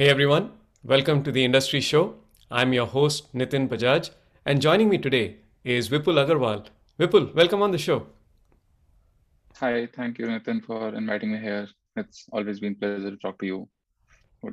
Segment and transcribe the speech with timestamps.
[0.00, 0.52] Hey everyone,
[0.82, 2.14] welcome to the Industry Show.
[2.50, 4.08] I'm your host Nitin Bajaj,
[4.46, 6.68] and joining me today is Vipul Agrawal.
[6.98, 8.06] Vipul, welcome on the show.
[9.58, 11.68] Hi, thank you, Nitin, for inviting me here.
[11.96, 13.68] It's always been a pleasure to talk to you.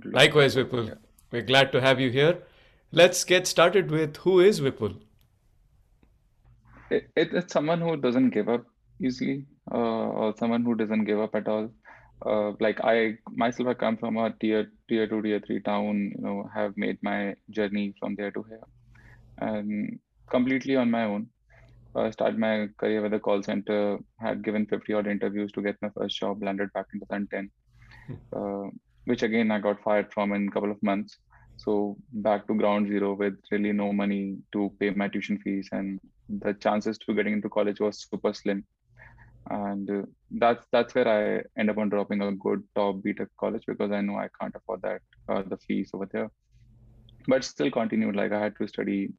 [0.03, 0.97] Likewise, Vipul.
[1.31, 2.39] We're glad to have you here.
[2.91, 4.99] Let's get started with who is Vipul?
[6.89, 8.65] It, it, it's someone who doesn't give up
[9.01, 11.71] easily, uh, or someone who doesn't give up at all.
[12.25, 16.13] Uh, like I myself, I come from a tier tier two, tier three town.
[16.15, 18.63] You know, have made my journey from there to here,
[19.37, 19.99] and
[20.29, 21.27] completely on my own.
[21.95, 23.99] I started my career with a call center.
[24.19, 26.41] Had given 50 odd interviews to get my first job.
[26.41, 27.51] Landed back in 2010,
[28.07, 28.13] hmm.
[28.33, 28.69] uh,
[29.05, 31.17] which again I got fired from in a couple of months.
[31.57, 35.99] So back to ground zero with really no money to pay my tuition fees, and
[36.29, 38.65] the chances to getting into college was super slim
[39.49, 40.01] and uh,
[40.31, 44.01] that's that's where I end up on dropping a good top BTech college because I
[44.01, 46.29] know I can't afford that uh, the fees over there.
[47.27, 48.15] But still continued.
[48.15, 49.09] Like I had to study,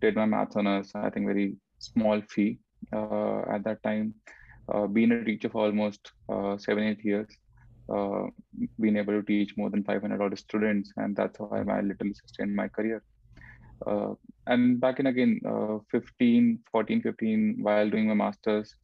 [0.00, 0.92] did my maths honors.
[0.94, 2.58] I think very small fee
[2.92, 4.14] uh, at that time.
[4.72, 7.28] Uh, being a teacher for almost uh, seven eight years,
[7.92, 8.24] uh,
[8.80, 12.54] being able to teach more than 500 odd students, and that's how I literally sustained
[12.54, 13.02] my career.
[14.46, 15.40] and back in again,
[15.90, 18.74] 15, 14, 15, while doing my masters,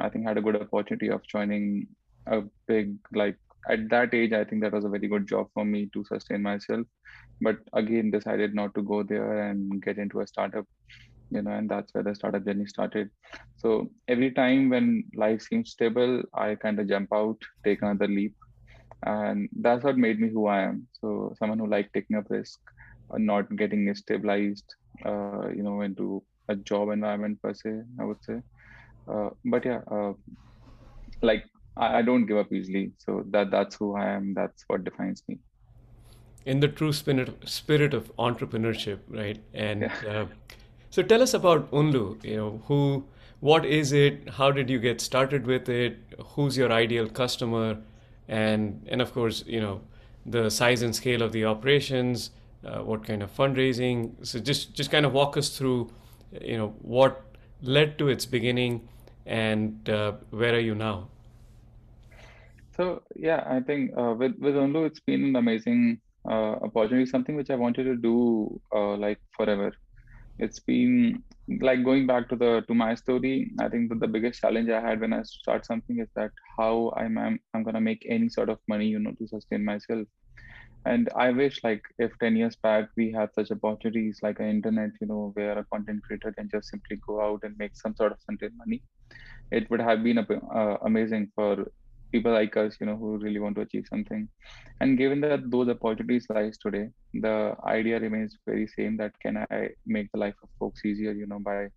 [0.00, 1.86] I think had a good opportunity of joining
[2.26, 3.36] a big like
[3.68, 6.42] at that age I think that was a very good job for me to sustain
[6.42, 6.86] myself.
[7.40, 10.66] But again decided not to go there and get into a startup,
[11.30, 13.10] you know, and that's where the startup journey started.
[13.56, 18.34] So every time when life seems stable, I kind of jump out, take another leap.
[19.06, 20.86] And that's what made me who I am.
[20.92, 22.58] So someone who like taking a risk,
[23.12, 28.22] uh, not getting stabilized, uh, you know, into a job environment per se, I would
[28.24, 28.40] say.
[29.08, 30.12] Uh, but yeah, uh,
[31.22, 31.44] like
[31.76, 32.92] I, I, don't give up easily.
[32.98, 34.34] So that that's who I am.
[34.34, 35.38] That's what defines me.
[36.46, 39.38] In the true spirit spirit of entrepreneurship, right?
[39.54, 39.94] And yeah.
[40.08, 40.26] uh,
[40.90, 42.22] so tell us about Unlu.
[42.24, 43.04] You know who,
[43.40, 44.28] what is it?
[44.30, 45.98] How did you get started with it?
[46.34, 47.78] Who's your ideal customer?
[48.28, 49.80] And and of course, you know
[50.26, 52.30] the size and scale of the operations.
[52.64, 54.14] Uh, what kind of fundraising?
[54.26, 55.90] So just just kind of walk us through,
[56.40, 57.22] you know, what
[57.62, 58.88] led to its beginning
[59.26, 61.08] and uh, where are you now?
[62.76, 67.06] So yeah, I think uh, with with Unlu, it's been an amazing uh, opportunity.
[67.06, 69.72] Something which I wanted to do uh, like forever.
[70.38, 71.22] It's been
[71.60, 73.50] like going back to the to my story.
[73.60, 76.92] I think that the biggest challenge I had when I start something is that how
[76.96, 80.06] I'm I'm, I'm gonna make any sort of money, you know, to sustain myself
[80.86, 84.90] and i wish like if 10 years back we had such opportunities like an internet
[85.00, 88.12] you know where a content creator can just simply go out and make some sort
[88.12, 88.82] of content money
[89.50, 91.66] it would have been uh, amazing for
[92.12, 94.28] people like us you know who really want to achieve something.
[94.80, 99.68] And given that those opportunities lies today the idea remains very same that can i
[99.86, 101.68] make the life of folks easier you know by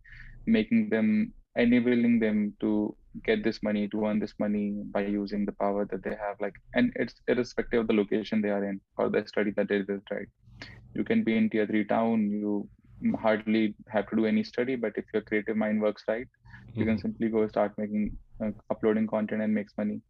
[0.46, 5.51] making them enabling them to get this money to earn this money by using the
[5.53, 9.09] power that they have like and it's irrespective of the location they are in or
[9.09, 10.28] the study that they did right
[10.96, 12.68] you can be in tier 3 town you
[13.19, 16.79] hardly have to do any study but if your creative mind works right mm-hmm.
[16.79, 17.02] you can mm-hmm.
[17.02, 20.02] simply go start making uh, uploading content and makes money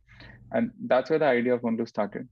[0.51, 2.27] and that's where the idea of Unlu started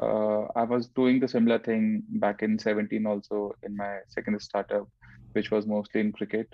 [0.00, 4.88] uh, i was doing the similar thing back in 17 also in my second startup
[5.32, 6.48] which was mostly in cricket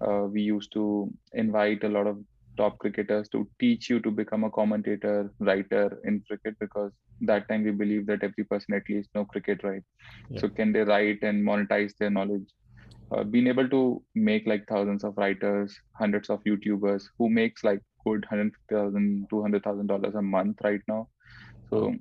[0.00, 2.18] uh, we used to invite a lot of
[2.58, 6.92] top cricketers to teach you to become a commentator writer in cricket because
[7.22, 9.82] that time we believe that every person at least know cricket right?
[10.30, 10.42] Yeah.
[10.42, 12.48] so can they write and monetize their knowledge?
[13.10, 17.80] Uh, being able to make like thousands of writers hundreds of youtubers who makes like
[18.06, 21.08] good 150000 200000 dollars a month right now.
[21.70, 21.94] So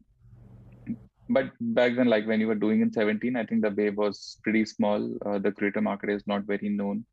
[1.30, 4.38] but back then like when you were doing in 17 i think the wave was
[4.44, 5.00] pretty small.
[5.26, 7.06] Uh, the creator market is not very known.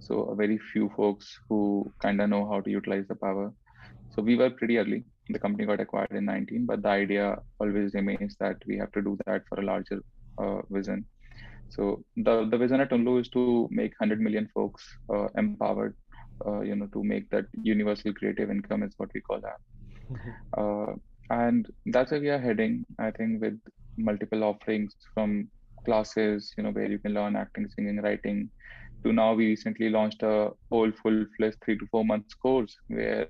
[0.00, 3.52] So very few folks who kind of know how to utilize the power.
[4.14, 5.04] So we were pretty early.
[5.30, 9.02] The company got acquired in 19 but the idea always remains that we have to
[9.02, 10.02] do that for a larger
[10.38, 11.06] uh, vision.
[11.70, 15.96] So the, the vision at Unlu is to make 100 million folks uh, empowered
[16.46, 19.58] uh, you know to make that universal creative income is what we call that.
[20.12, 21.00] Mm-hmm.
[21.30, 23.58] And that's where we are heading i think with
[23.96, 25.48] multiple offerings from
[25.84, 28.50] classes you know where you can learn acting singing writing.
[29.04, 33.26] To now we recently launched a whole full-fledged three to four months course where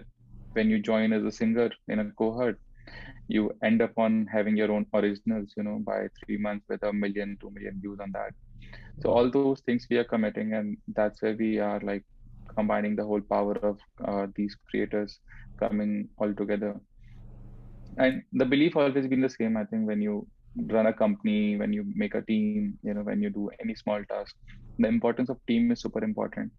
[0.52, 2.58] when you join as a singer in a cohort
[3.26, 6.92] you end up on having your own originals you know by three months with a
[6.92, 8.32] million two million views on that.
[9.02, 12.04] So all those things we are committing and that's where we are like
[12.56, 15.18] combining the whole power of uh, these creators
[15.58, 16.80] coming all together
[17.98, 20.26] and the belief always been the same i think when you
[20.56, 24.02] run a company, when you make a team, you know, when you do any small
[24.10, 24.34] task,
[24.78, 26.52] the importance of team is super important.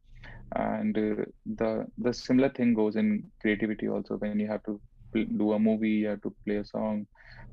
[0.56, 1.26] And uh,
[1.58, 4.18] the the similar thing goes in creativity also.
[4.18, 4.80] When you have to
[5.14, 7.08] do a movie, you have to play a song.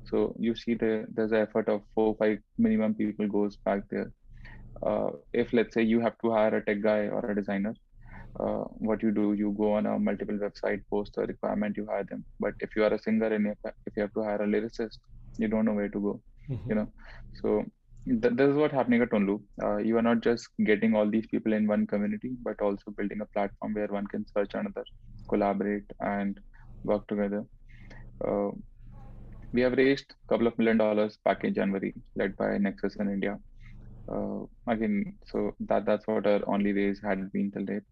[0.05, 4.11] So you see the there's an effort of four five minimum people goes back there.
[4.85, 7.73] Uh, if let's say you have to hire a tech guy or a designer,
[8.39, 12.03] uh, what you do you go on a multiple website post a requirement you hire
[12.03, 12.25] them.
[12.39, 14.97] But if you are a singer and if you have to hire a lyricist
[15.37, 16.69] you don't know where to go mm-hmm.
[16.69, 16.87] you know.
[17.41, 17.65] So
[18.05, 19.41] th- this is what happening at Unlu.
[19.61, 23.21] Uh, you are not just getting all these people in one community but also building
[23.21, 24.85] a platform where one can search another
[25.29, 26.39] collaborate and
[26.83, 27.45] work together.
[28.25, 28.49] Uh,
[29.53, 33.09] we have raised a couple of million dollars back in january led by nexus in
[33.09, 33.37] india.
[34.11, 37.83] Uh, again so that that's what our only raise had been till date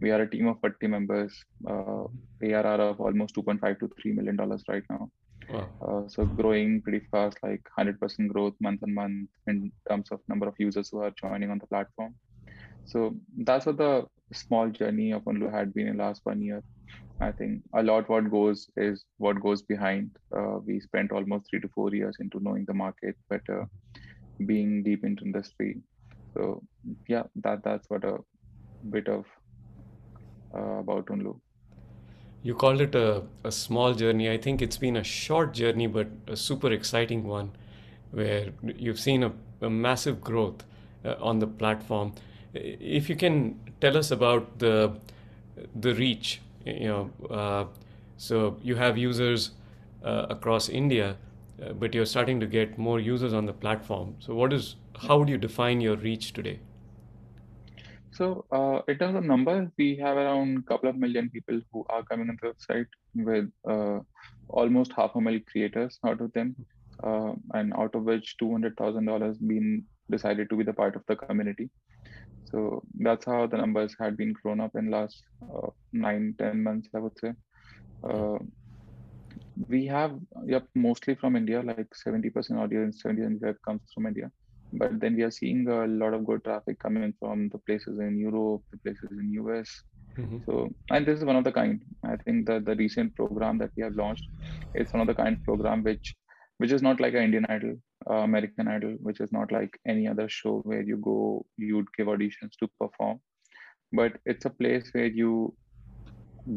[0.00, 1.32] we are a team of 40 members.
[1.68, 2.04] Uh,
[2.42, 5.08] arr of almost 2.5 to 3 million dollars right now.
[5.48, 5.68] Wow.
[5.86, 10.48] uh, so growing pretty fast like 100% growth month on month in terms of number
[10.48, 12.14] of users who are joining on the platform.
[12.86, 16.62] So that's what the small journey of Unlu had been in last one year.
[17.20, 20.10] I think a lot what goes is what goes behind.
[20.36, 23.66] Uh, we spent almost three to four years into knowing the market better
[24.46, 25.80] being deep into industry.
[26.36, 26.62] So
[27.08, 28.18] yeah that that's what a
[28.90, 29.24] bit of
[30.54, 31.40] about Unlu.
[32.42, 34.30] You called it a, a small journey.
[34.30, 37.52] I think it's been a short journey, but a super exciting one
[38.10, 40.64] where you've seen a, a massive growth
[41.04, 42.12] uh, on the platform.
[42.52, 44.98] If you can tell us about the
[45.74, 47.64] the reach, you know, uh,
[48.16, 49.52] so you have users
[50.04, 51.16] uh, across India,
[51.62, 54.16] uh, but you're starting to get more users on the platform.
[54.18, 54.76] So, what is
[55.08, 56.58] how would you define your reach today?
[58.14, 61.84] So uh, in terms of numbers, we have around a couple of million people who
[61.90, 64.00] are coming on the website with uh,
[64.48, 66.54] almost half a million creators out of them,
[67.02, 70.94] uh, and out of which two hundred thousand dollars been decided to be the part
[70.94, 71.70] of the community.
[72.52, 76.88] So that's how the numbers had been grown up in last uh, nine ten months,
[76.94, 77.32] I would say.
[78.08, 78.38] Uh,
[79.68, 80.12] we have
[80.46, 84.30] yep mostly from India, like seventy percent audience, seventy percent web comes from India
[84.72, 88.18] but then we are seeing a lot of good traffic coming from the places in
[88.18, 89.70] Europe, the places in US.
[90.18, 90.38] Mm-hmm.
[90.46, 91.80] So, and this is one of the kind.
[92.04, 94.24] I think that the recent program that we have launched
[94.74, 96.14] is one of the kind program which,
[96.58, 97.76] which is not like an Indian Idol,
[98.08, 102.06] uh, American Idol, which is not like any other show where you go, you'd give
[102.06, 103.20] auditions to perform,
[103.92, 105.54] but it's a place where you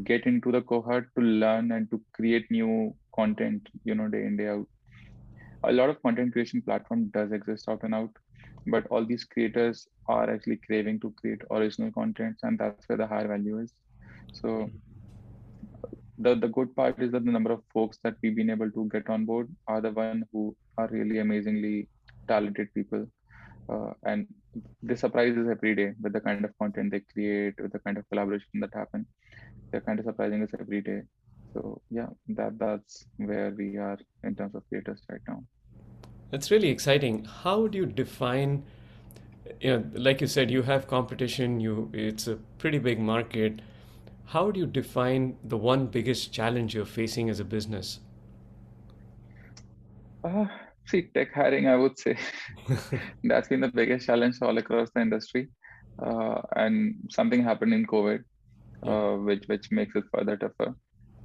[0.04, 4.38] get into the cohort to learn and to create new content, you know, day in
[4.38, 4.68] day out
[5.64, 8.12] a lot of content creation platform does exist out and out
[8.68, 13.08] but all these creators are actually craving to create original contents and that's where the
[13.08, 13.74] higher value is.
[14.34, 14.70] So
[16.18, 18.90] the the good part is that the number of folks that we've been able to
[18.92, 21.88] get on board are the one who are really amazingly
[22.28, 23.06] talented people
[23.72, 24.28] uh, and
[24.82, 27.98] they surprise us every day with the kind of content they create with the kind
[27.98, 29.06] of collaboration that happen.
[29.72, 31.02] They're kind of surprising us every day
[31.58, 32.08] so yeah
[32.40, 35.44] that that's where we are in terms of creators right now.
[36.32, 37.24] That's really exciting.
[37.44, 38.64] How do you define
[39.62, 43.62] you know like you said you have competition you it's a pretty big market.
[44.36, 48.00] How do you define the one biggest challenge you're facing as a business?
[50.24, 50.46] Uh,
[50.86, 52.18] see tech hiring i would say.
[53.24, 55.48] That's been the biggest challenge all across the industry.
[56.06, 58.24] Uh, and something happened in covid
[58.84, 60.76] uh, which which makes it further tougher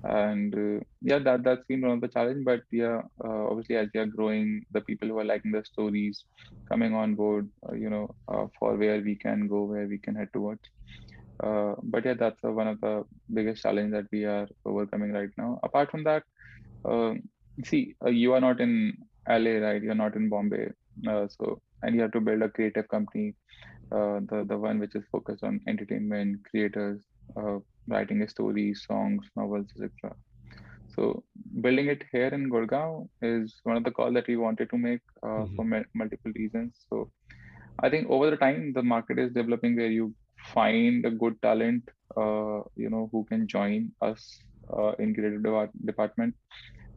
[0.05, 3.89] and uh, yeah that that's been one of the challenge but yeah uh, obviously as
[3.95, 6.25] we are growing the people who are liking the stories
[6.71, 10.15] coming on board uh, you know uh, for where we can go where we can
[10.15, 10.61] head towards.
[11.43, 15.31] Uh, but yeah that's uh, one of the biggest challenge that we are overcoming right
[15.39, 15.59] now.
[15.65, 16.23] Apart from that
[17.65, 18.95] see you are not in
[19.29, 19.83] la right?
[19.83, 20.69] You're not in bombay.
[21.29, 23.35] So and you have to build a creative company
[23.91, 27.03] the the one which is focused on entertainment creators
[27.89, 30.15] writing stories, songs, novels, etc.
[30.95, 31.25] So
[31.61, 35.01] building it here in Gurgaon is one of the calls that we wanted to make
[35.23, 35.57] uh, mm-hmm.
[35.57, 36.77] for ma- multiple reasons.
[36.91, 37.11] So
[37.81, 40.15] I think over the time the market is developing where you
[40.55, 44.39] find a good talent, uh, you know, who can join us
[44.77, 46.35] uh, in creative de- department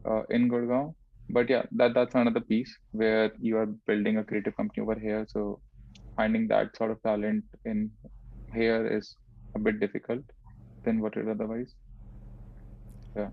[0.08, 0.94] uh, in Gurgaon.
[1.30, 5.26] But yeah, that that's another piece where you are building a creative company over here.
[5.28, 5.60] So
[6.16, 7.90] finding that sort of talent in
[8.54, 9.16] here is
[9.54, 10.22] a bit difficult
[10.86, 11.74] than what it otherwise.
[13.16, 13.30] Yeah.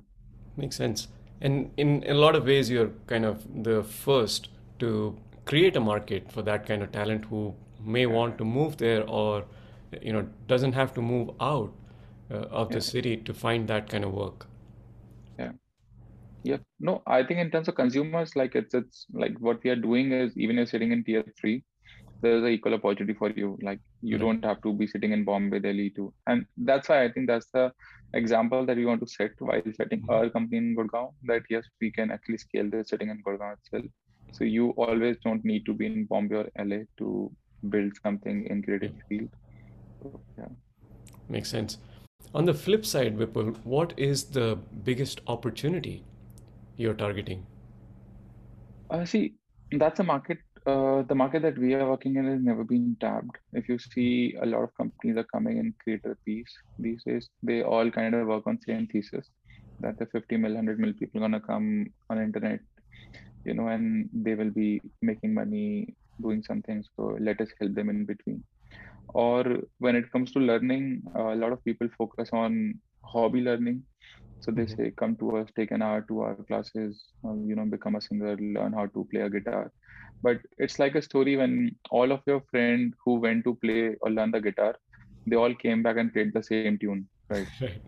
[0.58, 1.08] Makes sense.
[1.42, 6.32] And in a lot of ways, you're kind of the first to create a market
[6.32, 9.46] for that kind of talent who may want to move there or
[10.02, 11.74] you know doesn't have to move out
[12.32, 14.48] uh, of the city to find that kind of work
[15.40, 15.52] yeah
[16.44, 19.76] yeah No, I think in terms of consumers, like it's it's like what we are
[19.78, 21.64] doing is even if you're sitting in tier three,
[22.24, 23.58] there's an equal opportunity for you.
[23.62, 26.14] Like you don't have to be sitting in Bombay, Delhi too.
[26.28, 27.72] And that's why I think that's the
[28.14, 30.14] example that we want to set while setting Mhm.
[30.16, 31.10] our company in Gurgaon.
[31.32, 33.86] That yes, we can actually scale this sitting in Gurgaon itself.
[34.38, 37.10] So you always don't need to be in Bombay or LA to
[37.76, 39.30] build something in creative field.
[40.02, 40.54] So yeah.
[41.38, 41.78] Makes sense.
[42.34, 44.48] On the flip side, Vipul, what is the
[44.90, 45.96] biggest opportunity
[46.78, 47.46] you're targeting?
[48.90, 49.24] Uh, see,
[49.84, 50.40] that's a market.
[50.66, 53.38] Uh, the market that we are working in has never been tapped.
[53.54, 57.30] If you see, a lot of companies are coming in creator piece these days.
[57.42, 59.30] They all kind of work on same thesis
[59.82, 62.62] that the 50 mil, 100 mil people gonna come on internet,
[63.46, 66.84] you know, and they will be making money doing something.
[66.96, 68.44] So let us help them in between.
[69.14, 69.44] Or
[69.80, 73.84] when it comes to learning, uh, a lot of people focus on hobby learning
[74.42, 74.78] so they Mhm.
[74.78, 78.02] say, come to us, take an hour, two hour classes, um, you know, become a
[78.02, 79.72] singer, learn how to play a guitar.
[80.24, 84.12] But it's like a story when all of your friend who went to play or
[84.12, 84.76] learn the guitar,
[85.28, 87.48] they all came back and played the same tune, right?
[87.62, 87.82] Right.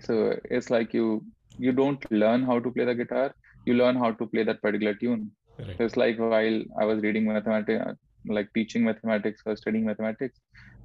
[0.00, 1.24] So it's like you
[1.58, 3.34] you don't learn how to play the guitar,
[3.66, 5.30] you learn how to play that particular tune.
[5.58, 5.76] Right.
[5.78, 10.40] It's like while I was reading mathematics, like teaching mathematics or studying mathematics,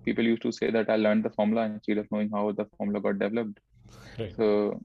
[0.05, 3.01] people used to say that I learned the formula instead of knowing how the formula
[3.01, 3.60] got developed.
[4.19, 4.36] Right.
[4.36, 4.81] So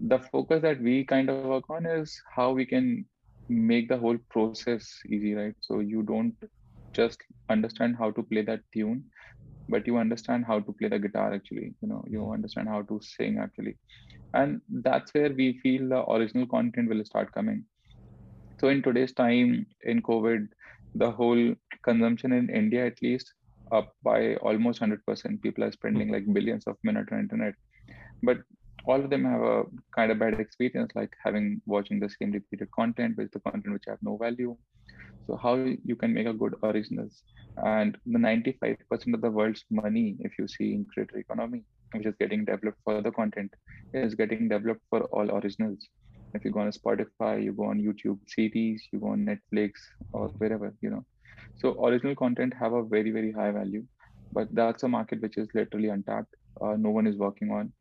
[0.00, 3.06] the focus that we kind of work on is how we can
[3.48, 5.48] make the whole process easy, right?
[5.54, 6.34] So you don't
[6.92, 9.04] just understand how to play that tune,
[9.68, 11.74] but you understand how to play the guitar actually.
[11.80, 12.32] You know, you Mhm.
[12.32, 13.76] understand how to sing actually.
[14.34, 17.64] And that's where we feel the original content will start coming.
[18.60, 20.48] So in today's time in COVID,
[20.94, 23.32] the whole consumption in India at least
[23.72, 25.42] up by almost 100%.
[25.42, 26.12] People are spending Mhm.
[26.12, 27.54] like billions of minutes on internet
[28.22, 28.38] but
[28.86, 29.64] all of them have a
[29.94, 33.84] kind of bad experience like having watching the same repeated content with the content which
[33.88, 34.56] have no value.
[35.26, 37.22] So how you can make a good originals?
[37.56, 41.62] And the 95% of the world's money if you see in creator economy
[41.92, 43.54] which is getting developed for the content
[43.92, 45.88] is getting developed for all originals.
[46.34, 49.72] If you go on spotify you go on youtube series you go on netflix
[50.12, 51.04] or wherever you know.
[51.56, 53.84] So original content have a very very high value
[54.32, 57.72] but that's a market which is literally untapped uh, no one is working on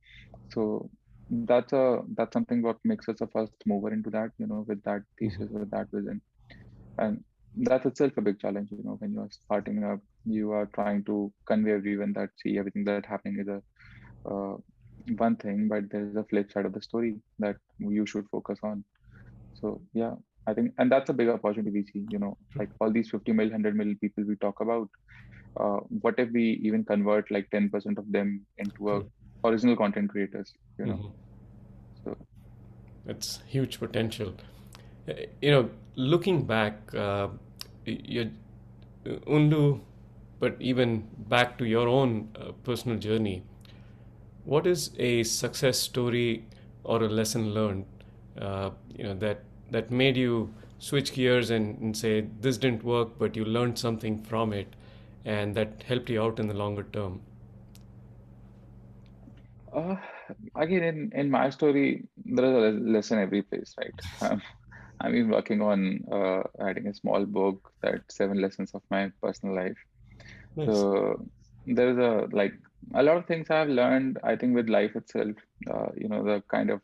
[0.53, 0.89] so
[1.29, 4.83] that's a that's something what makes us a first mover into that you know with
[4.83, 6.21] that thesis with that vision.
[6.97, 7.23] And
[7.55, 11.03] that's itself a big challenge you know when you are starting up you are trying
[11.05, 13.61] to convey everyone that see everything that happening is a
[14.29, 14.57] uh,
[15.17, 18.83] one thing but there's a flip side of the story that you should focus on.
[19.53, 20.15] So yeah
[20.47, 23.31] i think and that's a big opportunity we see you know like all these 50
[23.33, 24.89] mil 100 mil people we talk about
[25.59, 29.01] uh, what if we even convert like 10% of them into a.
[29.43, 31.11] original content creators you know Mhm.
[32.03, 32.17] so
[33.05, 34.33] That's huge potential.
[35.07, 37.27] Uh, You know, looking back, uh,
[37.85, 38.31] you,
[39.37, 39.81] Unlu,
[40.39, 43.43] but even back to your own uh, personal journey,
[44.45, 46.45] what is a success story
[46.83, 47.85] or a lesson learned,
[48.39, 53.17] uh, you know, that that made you switch gears and, and say this didn't work,
[53.17, 54.67] but you learned something from it,
[55.25, 57.21] and that helped you out in the longer term?
[59.75, 59.95] Uh,
[60.55, 63.99] again in in my story there is a lesson every place right?
[64.21, 64.41] Um,
[65.01, 65.79] i've been working on
[66.11, 69.77] uh, writing a small book that seven lessons of my personal life.
[70.55, 70.67] Nice.
[70.67, 71.25] so
[71.65, 72.53] there's a like
[72.95, 75.35] a lot of things i've learned i think with life itself.
[75.73, 76.81] Uh, you know the kind of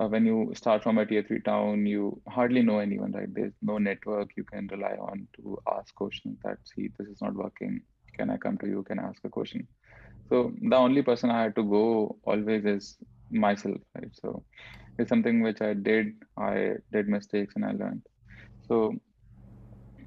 [0.00, 3.32] uh, when you start from a tier three town you hardly know anyone right?
[3.34, 7.34] There's no network you can rely on to ask questions that see this is not
[7.34, 7.82] working.
[8.16, 8.82] Can i come to you?
[8.84, 9.68] Can I ask a question
[10.32, 12.96] so the only person I had to go always is
[13.30, 14.10] myself, right?
[14.14, 14.44] So
[14.98, 16.14] it's something which I did.
[16.38, 18.02] I did mistakes and I learned.
[18.68, 18.94] So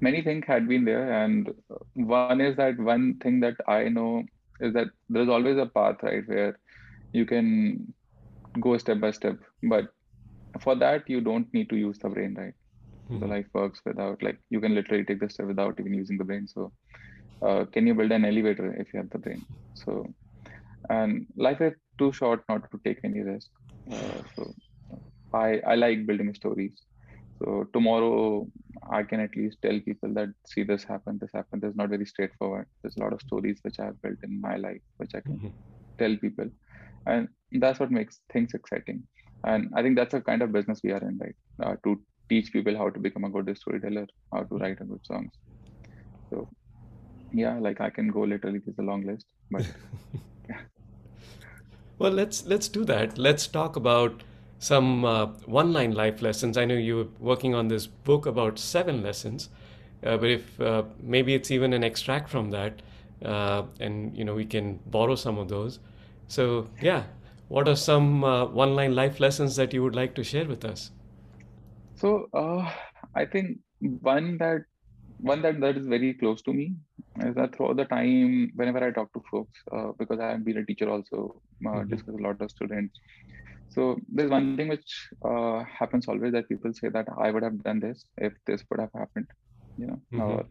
[0.00, 1.50] many things had been there, and
[1.94, 4.24] one is that one thing that I know
[4.60, 6.58] is that there's always a path, right, where
[7.12, 7.94] you can
[8.60, 9.38] go step by step.
[9.62, 9.86] But
[10.60, 12.54] for that, you don't need to use the brain, right?
[13.20, 13.28] The Mhm.
[13.28, 16.46] life works without like you can literally take the step without even using the brain.
[16.46, 16.72] So
[17.46, 19.46] uh, can you build an elevator if you have the brain?
[19.74, 20.06] So
[20.90, 23.48] and life is too short not to take any risk.
[23.92, 24.54] Uh, so
[25.32, 26.74] I I like building stories.
[27.38, 28.46] So tomorrow
[28.90, 31.64] I can at least tell people that see this happen, this happened.
[31.64, 32.66] It's not very straightforward.
[32.82, 35.42] There's a lot of stories which I have built in my life which I can
[35.42, 35.54] Mhm.
[35.98, 36.50] tell people,
[37.06, 37.28] and
[37.64, 39.04] that's what makes things exciting.
[39.44, 41.36] And I think that's the kind of business we are in, right?
[41.62, 45.04] Uh, to teach people how to become a good storyteller, how to write a good
[45.06, 45.32] songs.
[46.30, 46.48] So
[47.36, 48.60] yeah, like I can go literally.
[48.64, 49.66] There's a long list, but
[51.98, 53.18] Well, let's let's do that.
[53.18, 54.22] Let's talk about
[54.58, 56.56] some uh, one line life lessons.
[56.58, 59.48] I know you're working on this book about seven lessons,
[60.04, 62.82] uh, but if uh, maybe it's even an extract from that,
[63.24, 65.78] uh, and you know we can borrow some of those.
[66.28, 67.04] So yeah,
[67.48, 70.64] what are some uh, one line life lessons that you would like to share with
[70.64, 70.90] us?
[71.96, 72.70] So uh,
[73.14, 74.62] I think one that
[75.18, 76.74] one that that is very close to me
[77.20, 80.58] is that throughout the time whenever I talk to folks, uh, because I have been
[80.58, 81.88] a teacher also, uh, Mhm.
[81.90, 82.98] discuss a lot of students.
[83.68, 87.62] So there's one thing which uh, happens always that people say that I would have
[87.62, 89.26] done this if this would have happened,
[89.76, 90.22] you know, Mhm.
[90.22, 90.46] or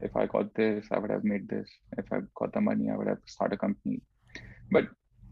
[0.00, 1.68] if I got this, I would have made this.
[1.98, 4.02] If I got the money, I would have started a company.
[4.70, 4.88] But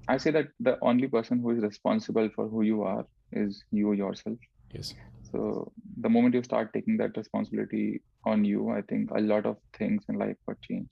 [0.09, 3.93] I say that the only person who is responsible for who you are is you
[3.93, 4.39] yourself.
[4.73, 4.95] Yes.
[5.31, 9.59] So the moment you start taking that responsibility on you, I think a lot of
[9.79, 10.91] things in life would change.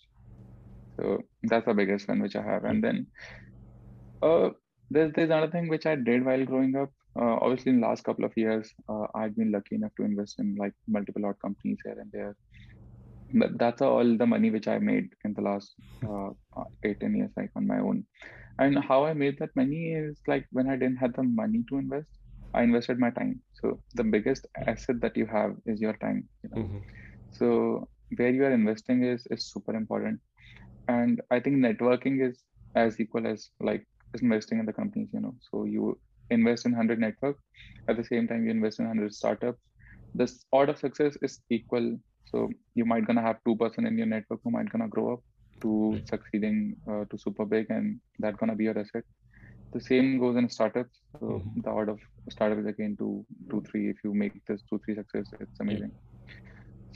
[1.00, 2.64] So that's the biggest one which I have.
[2.64, 3.09] And then
[4.23, 4.50] uh,
[4.90, 6.90] there's there's another thing which I did while growing up.
[7.21, 10.37] Uh, obviously, in the last couple of years, uh, I've been lucky enough to invest
[10.38, 12.37] in like multiple odd companies here and there.
[13.35, 15.75] But that's all the money which I made in the last
[16.09, 16.31] uh,
[16.85, 18.05] eight ten years, like on my own.
[18.59, 21.78] And how I made that money is like when I didn't have the money to
[21.78, 22.09] invest,
[22.55, 23.43] I invested my time.
[23.55, 26.28] So the biggest asset that you have is your time.
[26.45, 26.62] You know?
[26.64, 26.85] Mhm.
[27.30, 30.21] So where you are investing is is super important.
[30.88, 33.85] And I think networking is as equal as like
[34.23, 35.35] investing in the companies, you know.
[35.50, 35.99] So you
[36.30, 37.37] invest in 100 network,
[37.88, 39.61] at the same time you invest in 100 startups.
[40.14, 41.99] This order of success is equal.
[42.26, 45.21] So you might gonna have two person in your network who might gonna grow up
[45.62, 49.04] to succeeding uh, to super big, and that gonna be your asset.
[49.73, 51.00] The same goes in startups.
[51.18, 51.62] So Mhm.
[51.62, 53.88] the order of startup is again two, two, three.
[53.90, 55.92] If you make this two, three success, it's amazing.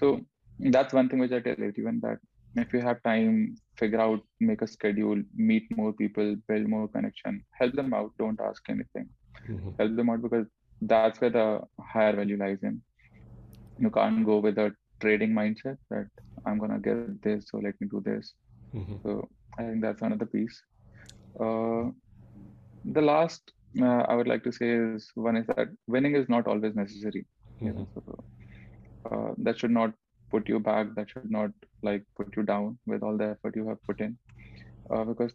[0.01, 0.21] So
[0.59, 2.19] that's one thing which I tell everyone that
[2.57, 7.43] if you have time, figure out, make a schedule, meet more people, build more connection,
[7.53, 8.13] help them out.
[8.19, 9.09] Don't ask anything.
[9.49, 9.79] Mhm.
[9.79, 10.47] Help them out because
[10.81, 12.83] that's where the higher value lies in.
[13.79, 16.09] You can't go with a trading mindset that
[16.47, 18.25] I'm gonna get this, so let me do this.
[18.73, 19.01] Mhm.
[19.03, 19.29] So
[19.59, 20.63] I think that's another piece.
[21.39, 21.91] Uh,
[22.85, 26.47] the last uh, I would like to say is one is that winning is not
[26.47, 27.27] always necessary.
[27.61, 28.25] You know, so
[29.11, 29.93] uh, that should not
[30.31, 30.95] put you back.
[30.97, 31.51] That should not
[31.83, 34.17] like put you down with all the effort you have put in,
[34.91, 35.33] uh, because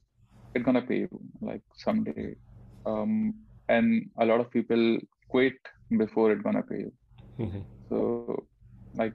[0.54, 2.36] it's gonna pay you like someday.
[2.86, 3.34] Um,
[3.70, 4.98] and a lot of people
[5.30, 5.54] quit
[5.98, 6.94] before it's gonna pay you.
[7.40, 7.64] Mhm.
[7.90, 8.48] So
[8.94, 9.14] like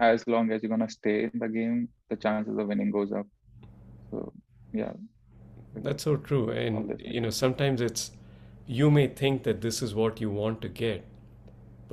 [0.00, 3.26] as long as you're gonna stay in the game, the chances of winning goes up.
[4.10, 4.32] So
[4.72, 4.92] yeah,
[5.74, 6.50] That's so true.
[6.50, 8.12] And you know, sometimes it's
[8.66, 11.04] you may think that this is what you want to get,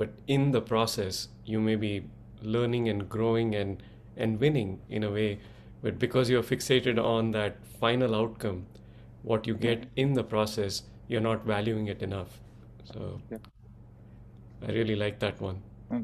[0.00, 2.02] but in the process, you may be
[2.42, 3.82] learning and growing and
[4.16, 5.38] and winning in a way.
[5.82, 8.62] But because you're fixated on that final outcome,
[9.22, 12.38] what you get in the process, you're not valuing it enough.
[12.92, 13.38] So yeah.
[14.66, 15.60] I really like that one.
[15.90, 16.02] No,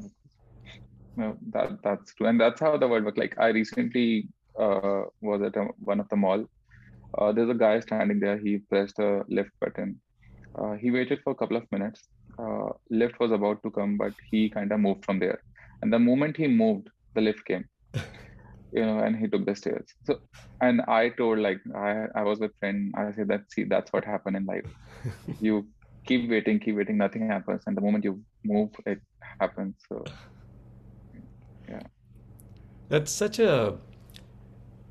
[1.16, 3.22] no, that that's true, and that's how the world works.
[3.24, 4.28] Like I recently
[4.58, 6.44] uh, was at a, one of the mall.
[7.16, 8.36] Uh, there's a guy standing there.
[8.36, 9.98] He pressed a lift button.
[10.54, 12.08] Uh, he waited for a couple of minutes.
[12.38, 15.42] Uh, lift was about to come, but he kind of moved from there.
[15.82, 17.64] And the moment he moved, the lift came.
[18.72, 19.86] You know, and he took the stairs.
[20.04, 20.18] So,
[20.60, 22.92] and I told like I I was with friend.
[22.98, 24.66] I said that see that's what happened in life.
[25.40, 25.68] You
[26.06, 29.00] keep waiting, keep waiting, nothing happens, and the moment you move, it
[29.40, 29.76] happens.
[29.88, 30.04] So
[31.68, 31.86] yeah.
[32.88, 33.78] That's such a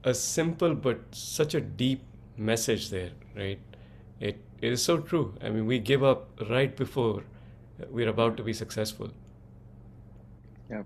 [0.03, 2.01] a simple but such a deep
[2.37, 3.59] message there, right?
[4.19, 5.35] It, it is so true.
[5.41, 7.23] I mean, we give up right before
[7.89, 9.11] we're about to be successful.
[10.69, 10.83] Yeah.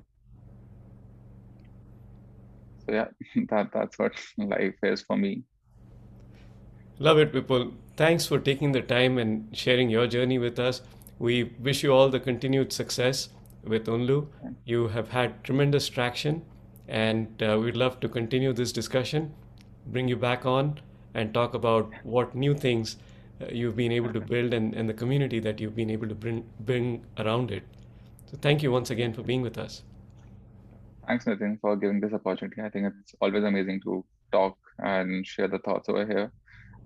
[2.86, 3.08] So yeah,
[3.50, 5.44] that that's what life is for me.
[7.00, 7.74] Love it, Vipul.
[7.96, 10.82] Thanks for taking the time and sharing your journey with us.
[11.18, 13.30] We wish you all the continued success
[13.64, 14.28] with Unlu.
[14.66, 16.44] You have had tremendous traction,
[16.88, 19.34] and uh, we'd love to continue this discussion,
[19.88, 20.80] bring you back on,
[21.14, 22.98] and talk about what new things
[23.52, 26.46] you've been able to build and, and the community that you've been able to bring,
[26.62, 27.64] bring around it.
[28.30, 29.84] So, thank you once again for being with us.
[31.08, 32.62] Thanks, Nitin, for giving this opportunity.
[32.62, 36.32] I think it's always amazing to talk and share the thoughts over here.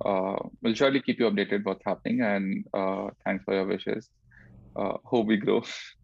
[0.06, 4.10] Uh, we'll surely keep you updated what's happening, and uh, thanks for your wishes.
[4.76, 5.62] Uh, hope we grow,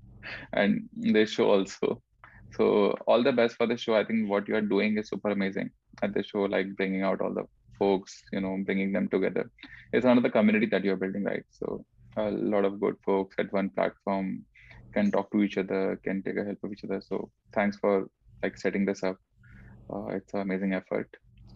[0.54, 2.02] and this show also.
[2.56, 3.96] So all the best for the show.
[3.96, 5.70] I think what you are doing is super amazing
[6.02, 7.46] at the show, like bringing out all the
[7.80, 9.50] folks, you know, bringing them together.
[9.94, 11.44] It's another community that you're building, right?
[11.50, 11.86] So
[12.18, 14.46] a lot of good folks at one platform
[14.94, 17.02] can talk to each other, can take a help of each other.
[17.02, 18.10] So thanks for
[18.44, 19.18] like setting this up.
[19.92, 21.10] Uh, it's an amazing effort.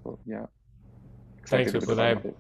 [0.04, 0.46] So yeah,
[1.48, 2.06] Thanks, excited to be the Vipul.
[2.06, 2.38] I, of it.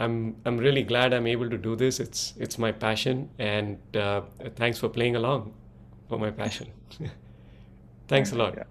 [0.00, 2.00] I'm I'm really glad I'm able to do this.
[2.00, 4.22] It's it's my passion, and uh,
[4.56, 5.54] thanks for playing along
[6.08, 6.68] for my passion.
[8.08, 8.54] thanks a lot.
[8.56, 8.64] Yeah.